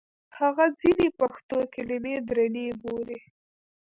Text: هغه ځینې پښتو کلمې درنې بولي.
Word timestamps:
هغه 0.39 0.65
ځینې 0.79 1.07
پښتو 1.19 1.57
کلمې 1.73 2.15
درنې 2.27 2.67
بولي. 2.81 3.19